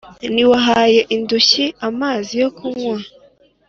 Ntiwahaye 0.33 0.99
indushyi 1.15 1.65
amazi 1.87 2.31
yo 2.43 2.49
kunywa 2.57 2.97